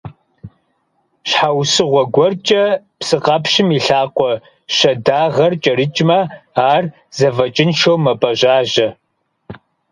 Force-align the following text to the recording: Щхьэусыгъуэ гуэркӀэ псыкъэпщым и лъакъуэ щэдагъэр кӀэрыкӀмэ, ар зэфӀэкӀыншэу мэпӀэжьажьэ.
Щхьэусыгъуэ 1.29 2.03
гуэркӀэ 2.13 2.65
псыкъэпщым 2.99 3.67
и 3.77 3.79
лъакъуэ 3.85 4.31
щэдагъэр 4.75 5.53
кӀэрыкӀмэ, 5.63 6.19
ар 6.71 6.83
зэфӀэкӀыншэу 7.17 8.01
мэпӀэжьажьэ. 8.03 8.87